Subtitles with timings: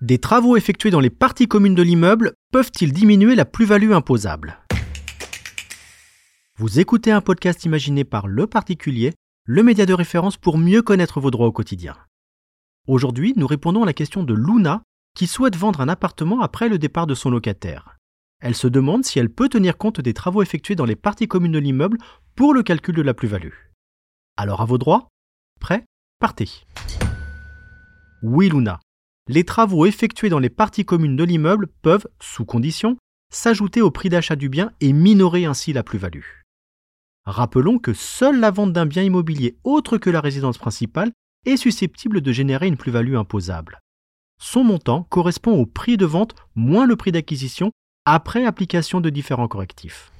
[0.00, 4.58] Des travaux effectués dans les parties communes de l'immeuble peuvent-ils diminuer la plus-value imposable?
[6.56, 9.12] Vous écoutez un podcast imaginé par Le Particulier,
[9.44, 11.96] le média de référence pour mieux connaître vos droits au quotidien.
[12.86, 14.82] Aujourd'hui, nous répondons à la question de Luna,
[15.14, 17.97] qui souhaite vendre un appartement après le départ de son locataire.
[18.40, 21.52] Elle se demande si elle peut tenir compte des travaux effectués dans les parties communes
[21.52, 21.98] de l'immeuble
[22.36, 23.54] pour le calcul de la plus-value.
[24.36, 25.08] Alors à vos droits
[25.60, 25.84] Prêt
[26.20, 26.48] Partez
[28.22, 28.78] Oui Luna,
[29.28, 32.96] les travaux effectués dans les parties communes de l'immeuble peuvent, sous condition,
[33.32, 36.24] s'ajouter au prix d'achat du bien et minorer ainsi la plus-value.
[37.26, 41.12] Rappelons que seule la vente d'un bien immobilier autre que la résidence principale
[41.44, 43.80] est susceptible de générer une plus-value imposable.
[44.40, 47.72] Son montant correspond au prix de vente moins le prix d'acquisition
[48.14, 50.10] après application de différents correctifs.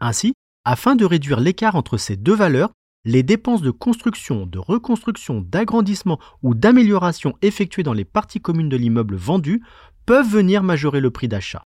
[0.00, 2.72] Ainsi, afin de réduire l'écart entre ces deux valeurs,
[3.04, 8.76] les dépenses de construction, de reconstruction, d'agrandissement ou d'amélioration effectuées dans les parties communes de
[8.76, 9.62] l'immeuble vendu
[10.04, 11.62] peuvent venir majorer le prix d'achat.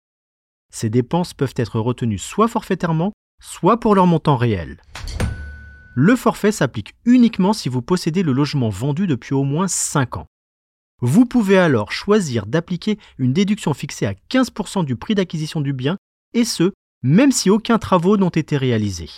[0.72, 4.82] Ces dépenses peuvent être retenues soit forfaitairement, soit pour leur montant réel.
[5.94, 10.26] Le forfait s'applique uniquement si vous possédez le logement vendu depuis au moins 5 ans.
[11.00, 15.96] Vous pouvez alors choisir d'appliquer une déduction fixée à 15% du prix d'acquisition du bien,
[16.32, 19.10] et ce, même si aucun travaux n'ont été réalisés.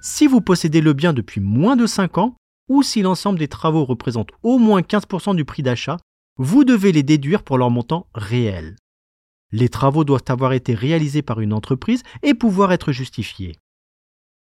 [0.00, 2.36] Si vous possédez le bien depuis moins de 5 ans,
[2.68, 5.98] ou si l'ensemble des travaux représente au moins 15% du prix d'achat,
[6.38, 8.76] vous devez les déduire pour leur montant réel.
[9.50, 13.56] Les travaux doivent avoir été réalisés par une entreprise et pouvoir être justifiés.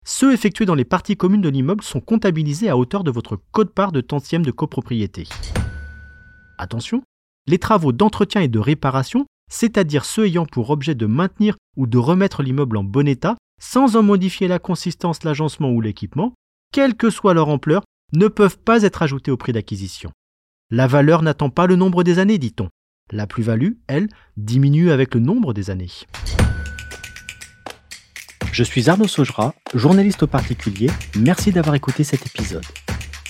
[0.06, 3.92] Ceux effectués dans les parties communes de l'immeuble sont comptabilisés à hauteur de votre code-part
[3.92, 5.28] de tantième de copropriété.
[6.62, 7.02] Attention,
[7.48, 11.98] les travaux d'entretien et de réparation, c'est-à-dire ceux ayant pour objet de maintenir ou de
[11.98, 16.36] remettre l'immeuble en bon état, sans en modifier la consistance, l'agencement ou l'équipement,
[16.72, 17.82] quelle que soit leur ampleur,
[18.14, 20.12] ne peuvent pas être ajoutés au prix d'acquisition.
[20.70, 22.70] La valeur n'attend pas le nombre des années, dit-on.
[23.12, 24.08] La plus-value, elle,
[24.38, 25.90] diminue avec le nombre des années.
[28.52, 30.92] Je suis Arnaud Saugera, journaliste au particulier.
[31.18, 32.66] Merci d'avoir écouté cet épisode.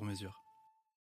[0.00, 0.49] sur mesure.